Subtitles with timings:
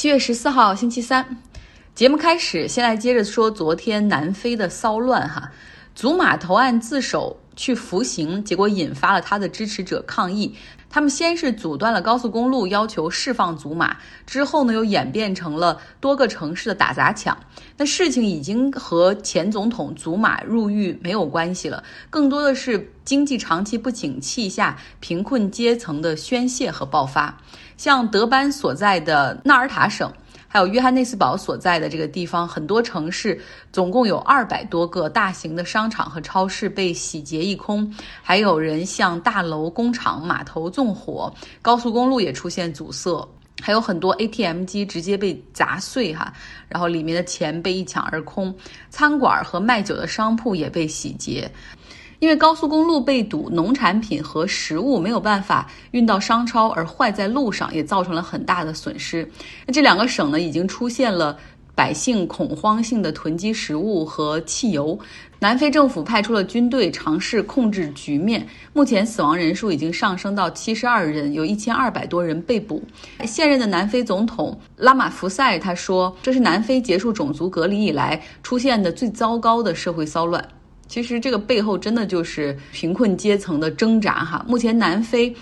[0.00, 1.36] 七月十四号，星期三，
[1.94, 2.66] 节目开始。
[2.66, 5.52] 先来接着说昨天南非的骚乱哈，
[5.94, 10.54] 祖马投案自首去服刑，结果引发了他的支持者抗议。
[10.88, 17.36] 他们先是阻断了高速公路，要求释放祖马，之后呢又演变成了多个城市的打砸抢。
[17.76, 27.36] 那事情已经和前总统祖马入狱没有关系了，更多的是经济长期不景气下贫困阶层的宣泄和爆发。
[27.76, 30.10] 像德班所在的纳尔塔省。
[30.52, 33.40] 还有约翰内斯堡所在的这个地方，很多城市
[33.72, 37.88] 总共有二百多个大型的商场和超市被洗劫一空，
[38.20, 41.32] 还有人向大楼、工厂、码头纵火，
[41.62, 43.28] 高速公路也出现阻塞，
[43.62, 46.32] 还有很多 ATM 机直接被砸碎哈，
[46.68, 48.52] 然后里面的钱被一抢而空，
[48.90, 51.48] 餐馆和卖酒的商铺也被洗劫。
[52.20, 59.28] 因为高速公路被堵，农产品和食物没有办法运到商超，而坏在路上，也造成了很大的损失。
[59.66, 61.36] 那这两个省呢，已经出现了
[61.74, 64.98] 百姓恐慌性的囤积食物和汽油。
[65.38, 72.82] 南非政府派出了军队尝试控制局面，目前死亡人数已经上升到七十二人，有一千二百多人被捕。
[73.24, 80.46] 现任的南非总统拉马福塞他说：“这是南非结束种族隔离以来出现的最糟糕的社会骚乱。”
[80.90, 84.44] 其实这个背后真的就是贫困阶层的挣扎哈。
[84.48, 85.32] 目前南非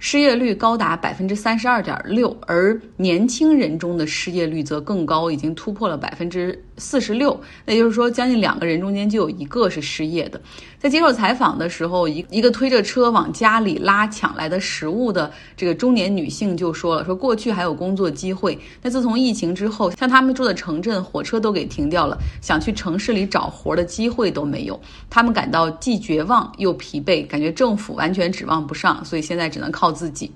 [0.00, 6.58] 失业率高达百分之三十二点六，而年轻人中的失业率则更高，已经突破了百分之。
[6.80, 10.40] 四十六，那就是说，将近两个人中间就有一个是失业的。
[10.78, 24.80] 在接受采访的时候，一一个推着车往家里拉抢来的食物的这个中年女性就说了：“说过去还有工作机会，那自从疫情之后，像他们住的城镇，火车都给停掉了，想去城市里找活的机会都没有。
[25.10, 30.30] 他们感到既绝望又疲惫，感觉政府完全指望不上，所以现在只能靠自己。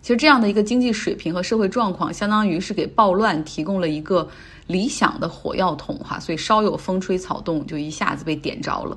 [0.00, 4.28] 其实这样的一个经济水平和社会状况，相当于是给暴乱提供了一个。”
[4.68, 8.94] 理想的火药桶哈，所以稍有风吹草动就一下子被点着了。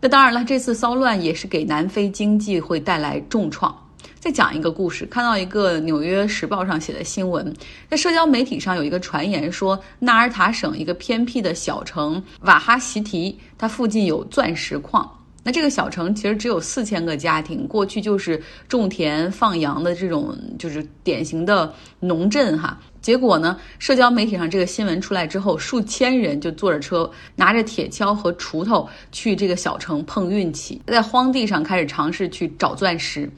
[0.00, 3.76] 那当然了，这次骚乱也是给南非经济会带来重创。
[4.18, 7.54] 再讲一个故事，看到一个《纽约时报》上写的新闻，
[7.90, 15.06] 在社交媒体上有一个传言说，纳尔塔省一个偏僻的小城瓦哈希提，它附近有钻石矿。
[15.44, 22.80] 那这个小城其实只有四千个家庭，过去就是种田放羊的这种，就是典型的农镇哈。
[23.02, 23.58] 结果呢？
[23.78, 33.30] 社交媒体上这个新闻出来之后，数千人就坐着车，拿着铁锹和锄头去这个小城碰运气，在荒地上开始尝试去找钻石。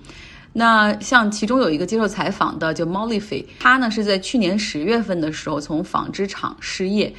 [0.52, 7.12] 那像其中有一个接受采访的叫 Molly Fay，他呢是在去年十月份的时候从纺织厂失业。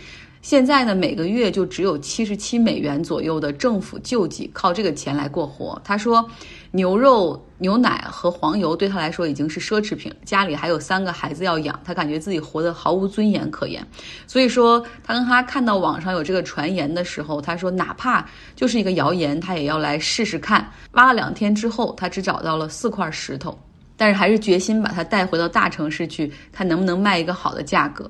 [0.47, 5.78] 现在呢，每个月就只有七十七美元左右的政府救济，靠这个钱来过活。
[5.84, 6.25] 他说，
[6.72, 13.85] 牛肉、牛奶和黄油对他来说已经是奢侈品，家里还有三个孩子要养，他感觉自己活得毫无尊严可言。
[14.25, 18.25] 所以说，他跟他看到网上有这个传言的时候，他说哪怕
[18.56, 20.66] 就是一个谣言，他也要来试试看。
[20.94, 23.59] 挖了两天之后，他只找到了四块石头，
[23.97, 28.09] 但是还是决心把它带回到大城市去，看能不能卖一个好的价格。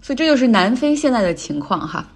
[0.00, 2.06] 所以这就是南非现在的情况哈。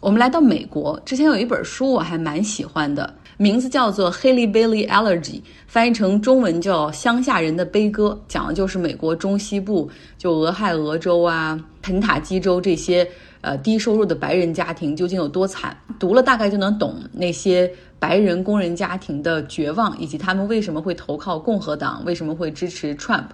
[0.00, 13.08] 我们来到美国，之前有一本书我还蛮喜欢的，名字叫做《Haley Bailey Allergy》，翻译成中文叫《乡下人的悲歌》，讲的就是美国中西部，就俄亥俄州啊、肯塔基州这些
[13.40, 15.76] 呃低收入的白人家庭究竟有多惨。
[15.98, 17.70] 读了大概就能懂那些。
[17.98, 23.24] 白人工人家庭的绝望，以及他们为什么会投靠共和党，为什么会支持 Trump？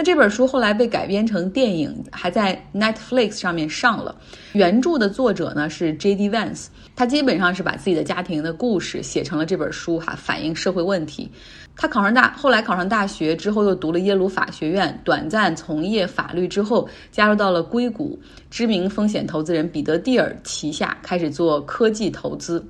[0.00, 4.16] 那这本书后来被改编成电影，还在 Netflix 上面上了。
[4.54, 6.30] 原著的作者呢是 J.D.
[6.30, 11.30] Vance，他基本上是把自己的家庭的故事写成了这本书，哈，反映社会问题。
[11.76, 18.18] 他考上大，后来考上大学之后，又读了耶鲁法学院，短暂从业法律之后，加入到了硅谷
[18.50, 22.62] 知名风险投资人彼得蒂尔旗下，开始做科技投资。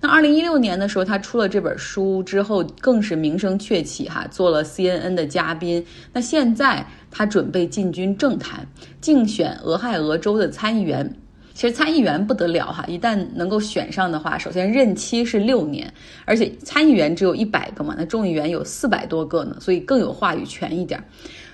[0.00, 5.84] 那二零一六年的时候，他出了这本书之后，更是名声鹊起，哈，做了 CNN 的嘉宾。
[6.12, 8.66] 那现在他准备进军政坛，
[9.00, 11.08] 竞选俄亥俄州的参议员。
[11.56, 15.90] 其实参议员不得了哈，一旦能够选上的话，首先任期是六年，
[16.26, 21.02] 而且参议员只有一百个嘛，那众议员有四百多个呢，所以更有话语权一点。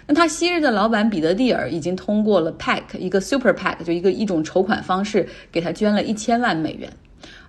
[0.09, 6.93] 那他昔日的老板彼得蒂尔已经通过了 PAC 一个 Super PAC，就一个一种筹款方式，给他捐了一千万美元。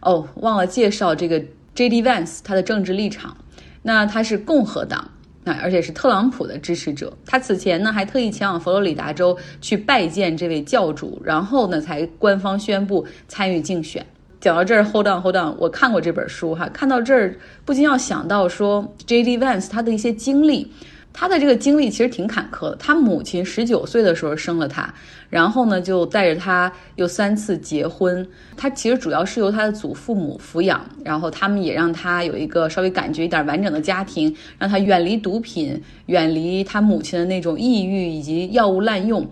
[0.02, 2.04] 哦，忘了介绍这个 J.D.
[2.04, 3.36] Vance 他的政治立场，
[3.82, 5.10] 那他是共和党。
[5.44, 14.06] 那而且是特朗普的支持者，他此前呢还特意前往佛罗里达州去拜见这位教主，然后呢才官方宣布参与竞选。
[14.40, 19.38] 讲到这儿，hold on hold on，我看过这本书哈，看到这儿不禁要想到说，J.D.
[19.38, 20.70] Vance 他的一些经历，
[21.14, 22.76] 他的这个经历其实挺坎坷的。
[22.78, 24.92] 他母亲十九岁的时候生了他，
[25.30, 28.28] 然后呢就带着他又三次结婚。
[28.58, 39.26] 他其实主要是由他的祖父母抚养，然后他们也让他有一个稍微感觉一点完整的家庭，让他远离毒品，远离他母亲的那种抑郁以及药物滥用。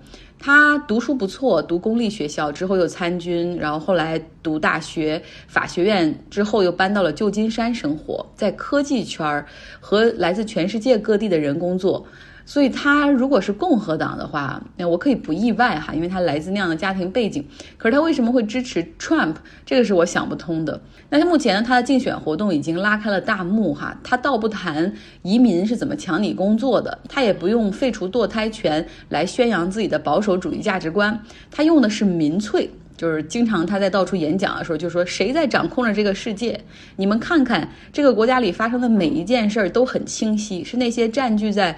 [0.44, 9.46] 他读书不错，读公立学校之后又参军，然后后来读大学法学院之后又搬到了旧金山生活，在科技圈儿
[9.80, 12.04] 和来自全世界各地的人工作。
[12.46, 17.46] 所以他如果是共和党的话，那我可以不意外哈，因为他来自那样的家庭背景。
[17.78, 19.36] 可是他为什么会支持 Trump？
[19.66, 20.82] 这个是我想不通的。
[21.10, 31.18] 那他目前，他的竞选活动已经拉开了大幕哈，他倒不谈移民是怎么抢你工作的，他也不用废除堕胎权来宣扬自己的保守主义价值观，
[31.50, 32.70] 他用的是民粹。
[32.98, 36.60] 就是经常他在到处演讲的时候就说谁在掌控着这个世界？
[36.98, 41.78] 你们看看这个国家里发生的每一件事儿都很清晰，是那些占据在。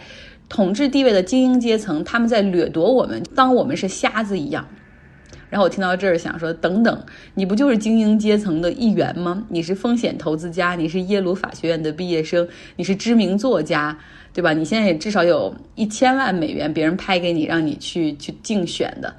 [0.53, 4.63] 统治地位的精英阶层，他们在掠夺我们，当我们是瞎子一样。
[5.49, 7.03] 然后我听到这儿想说，等等，
[7.33, 9.43] 你不就是精英阶层的一员吗？
[9.49, 13.97] 你是风险投资家，你是耶鲁法学院的毕业生，你是知名作家，
[14.31, 14.53] 对吧？
[14.53, 19.11] 你现在也至少有一千万美元，别人拍给你，让你去去竞选的。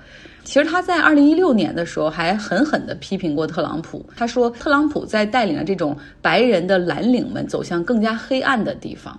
[0.45, 9.19] 其实他在二零一六年的时候还狠狠地批评过特朗普，他说特朗普在带领着这种白人的蓝领们走向更加黑暗的地方。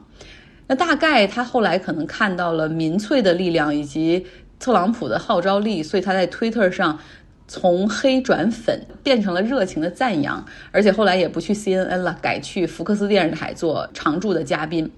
[0.67, 4.25] 那大概他后来可能看到了民粹的力量以及
[4.59, 7.00] 特朗普的号召力，所以他在推特上
[7.47, 14.89] 从黑转粉，变成了热情的赞扬，而且后来也不去 CNN 了，改去福克斯电视台做常驻的嘉宾。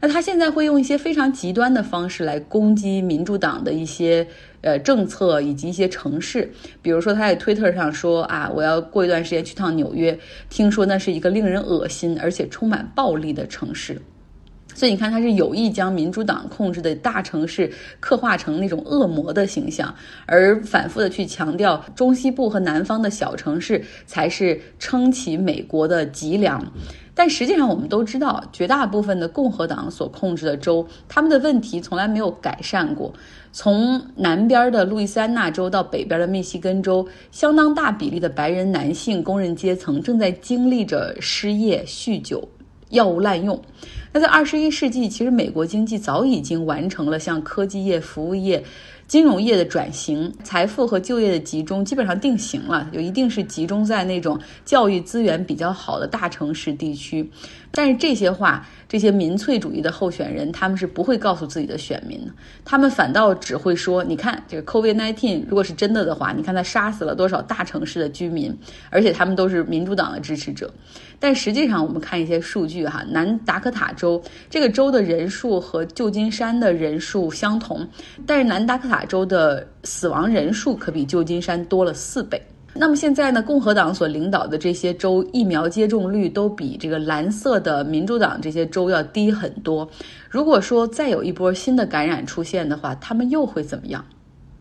[0.00, 4.24] 那他现在会用一些非常极端的方式来攻击民主党的一些
[4.60, 10.16] 呃政策以及一些城市，比如说他在推特上说啊，我要过一段时间去趟纽约，
[10.48, 14.00] 听说那是一个令人恶心而且充满暴力的城市。
[14.74, 17.68] 所以你看，他是有意将民主党控制的大城市
[17.98, 19.92] 刻画成那种恶魔的形象，
[20.24, 26.64] 而反复的去强调中西部和南方的小城市才是撑起美国的脊梁。
[27.12, 33.12] 但实际上，我们都知道，绝大部分的共和党所控制的州，他们的问题从来没有改善过。
[33.50, 42.48] 从南边的路易斯安那州到北边的密西根州，相当大比例的白人男性工人阶层正在经历着失业、酗酒、
[42.90, 43.60] 药物滥用。
[44.12, 48.64] 那在二十一世纪，其实美国经济早已经完成了向科技业、服务业、
[49.06, 57.30] 金融业的转型，财富和就业的集中基本上定型了，就一定是集中在那种教育资源比较好的大城市地区。
[57.70, 62.32] 但是这些话，这些民粹主义的候选人，他们是不会告诉自己的选民的，
[62.64, 68.56] 他们反倒只会说：“你看，这个 COVID-19 如果是真的的话，你看他杀死了多少大城市的居民，
[68.90, 70.72] 而且他们都是民主党的支持者。”
[71.20, 77.86] 但实际上，我们看一些数据哈，南达科塔州这个州的人数和旧金山的人数相同，
[78.24, 82.40] 但是南达科塔州的死亡人数可比旧金山多了四倍。
[82.74, 89.88] 那么现在呢，共和党所领导的这些州疫苗接种率都比这个蓝色的民主党这些州要低很多。
[90.28, 94.04] 如果说再有一波新的感染出现的话，他们又会怎么样？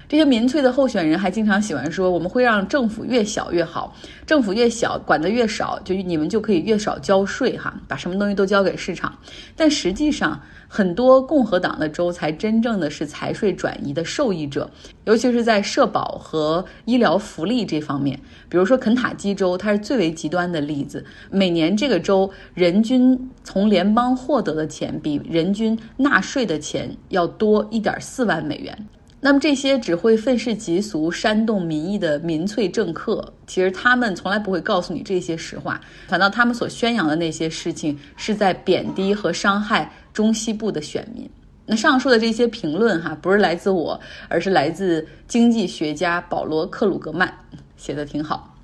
[0.10, 3.94] 这些民粹的候选人还经常喜欢说，我们会让政府越小越好，
[4.26, 9.14] 政府越小，管得越少，就你们就可以越少交税哈，把什么东西都交给市场。
[9.56, 14.70] 但实际上，很多共和党的州才真正的是财税转移的受益者，
[15.04, 18.18] 尤其是在社保和医疗福利这方面。
[18.48, 28.74] 比如说肯塔基州，它是最为极端的例子，每年这个州人均从联邦获得的钱比人均纳税的钱要多一点四万美元。
[29.20, 41.28] 那么这些只会愤世嫉俗、煽动民意的民粹政客，其实他们从来不会告诉你这些实话，反倒他们所宣扬的那些事情是在贬低和伤害中西部的选民。
[41.66, 47.34] 那上述的这些评论，哈，不是来自我，而是来自经济学家保罗·克鲁格曼，
[47.76, 48.57] 写的挺好。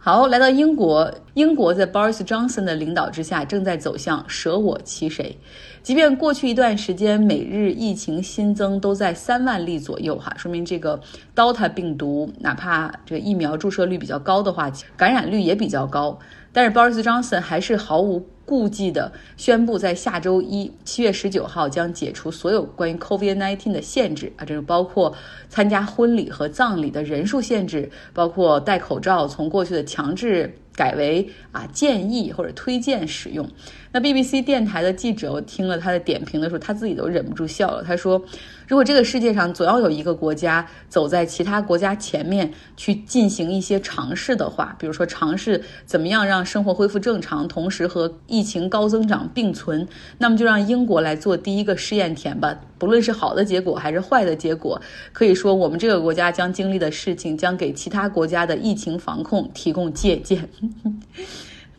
[0.00, 5.36] 好，来到英国，英国在 Boris Johnson 的领导之下，正在走向舍我其谁。
[5.82, 11.00] 即便过去一段时间每日疫情新增都在三万例左右，哈，说明这个
[11.34, 16.16] Delta 病毒哪怕这个疫苗注射率比较高的话，感染率也比较高。
[16.58, 25.14] 但是 Boris Johnson 还是毫无顾忌地宣布，在下周一七月十九号将解除所有关于 COVID-19 的限制啊，这是包括
[25.48, 30.52] 参加婚礼和葬礼的人数限制，包括戴口罩从过去的强制。
[30.78, 33.44] 改为啊建议或者推荐使用。
[33.90, 37.82] 那 BBC 电台的记者，我听了他的点评的时候，他自己都忍不住笑了。
[37.82, 38.22] 他说
[38.68, 52.54] ：“如果这个世界上总要有一个国家走在其他国家前面去进行一些尝试的话，比如说尝试怎么样让生活恢复正常，同时和疫情高增长并存，那么就让英国来做第一个试验田吧。
[52.78, 54.78] 不论是好的结果还是坏的结果，
[55.12, 60.46] 可以说我们这个国家将经历的事情将给其他国家的疫情防控提供借鉴。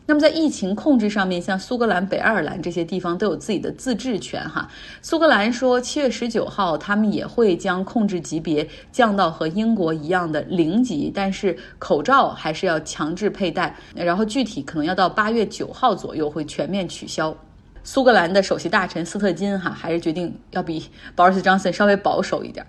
[0.06, 4.68] 那么在疫情控制上面，像苏格兰、北爱尔兰这些地方都有自己的自治权哈。
[5.02, 17.32] 苏格兰说，七月十九号他们也会将控制级别降到和英国一样的零级，但是口罩还是要强制佩戴，然后具体可能要到八月九号左右会全面取消。
[17.84, 22.66] 苏格兰的首席大臣斯特金哈还是决定要比 保尔斯·约翰逊稍微保守一点。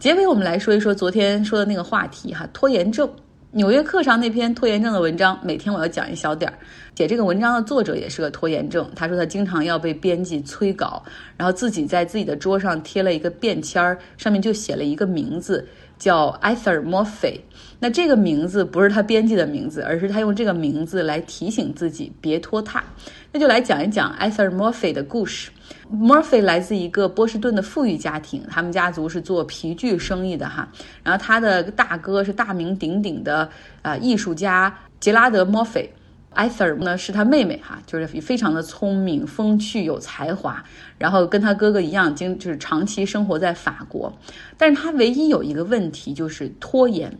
[0.00, 3.08] 结尾我们来说一说昨天说的那个话题哈，拖延症。
[3.52, 6.58] 纽约客上那篇拖延症的文章，每天我要讲一小点儿。
[6.94, 11.02] 写这个文章的作者也是个拖延症，他说他经常要被编辑催稿，
[11.34, 15.66] 然后自己在自己的桌上贴了一个便签儿，上面就写了一个名字。
[15.98, 17.40] 叫 Ether Morphy，
[17.80, 22.84] 那这个名字不是他编辑的名字，而是他用这个名字来提醒自己别拖沓。
[23.32, 25.50] 那就来讲一讲 Ether Morphy 的故事。
[25.92, 30.68] Murphy 来自一个波士顿的富裕家庭，他们家族是做皮具生意的哈。
[31.02, 33.48] 然后他的大哥是大名鼎鼎的
[33.82, 35.88] 呃艺术家杰拉德 Murphy
[36.34, 36.48] Morphy。
[36.48, 40.64] Ether 呢是他妹妹哈，就是非常的聪明、风趣、有才华，
[40.96, 44.12] 然后跟他哥哥一样，经就是长期生活在法国。
[44.56, 47.12] 但是他唯一有一个问题就是拖延，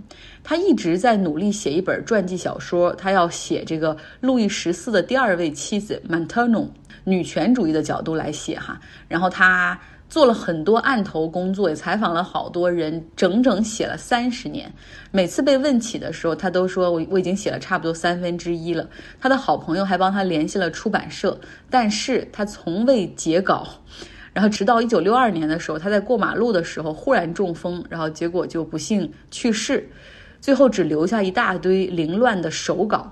[0.45, 6.69] 他一直在努力写一本传记小说，他要写这个路易十四的第二位妻子 Maintenon，
[7.05, 9.79] 女权主义的角度来写哈，然后他。
[10.09, 14.73] 做了很多案头工作，也采访了好多人，整整写了三十年。
[15.11, 18.88] 每次被问起的时候，他都说：“我我已经写了差不多三分之一了。”
[19.21, 21.38] 他的好朋友还帮他联系了出版社，
[21.69, 23.67] 但是他从未截稿。
[24.33, 29.88] 然后直到一九六二年的时候，他在过马路的时候忽然中风，然后结果就不幸去世，
[30.41, 33.11] 最后只留下一大堆凌乱的手稿。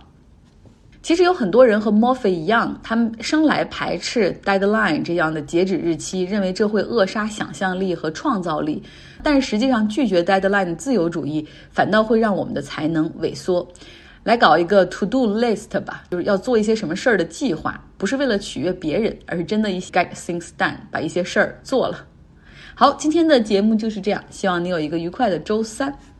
[1.06, 8.82] 其实有很多人和 Morphy 一样，他们生来排斥 deadline 这样的截止日期，认为这会扼杀想象力和创造力。
[9.22, 13.64] 但实际上，拒绝 deadline 的自由主义反倒会让我们的才能萎缩。
[14.24, 22.04] 来搞一个 to do list 吧，就是要做一些什么事儿的计划，不是为了取悦别人，而是真的 get things done，把一些事儿做了。
[22.74, 25.96] 好，今天的节目就是这样，希望你有一个愉快的周三。